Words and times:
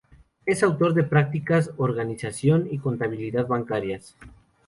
Es 0.47 0.63
autor 0.63 0.95
de 0.95 1.03
Prácticas, 1.03 1.69
organización 1.77 2.67
y 2.71 2.79
contabilidad 2.79 3.45
bancarias. 3.45 4.15